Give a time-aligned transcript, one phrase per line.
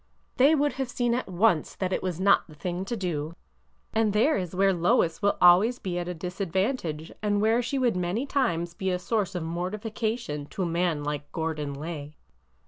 [0.37, 3.35] They would have seen at once that it was not the thing to do.
[3.93, 7.95] And there is where Lois will always be at a disadvantage, and where she would
[7.95, 12.15] many times be a source of mortification to a man like Gordon Lay."